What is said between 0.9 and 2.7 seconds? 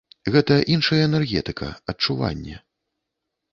энергетыка, адчуванне.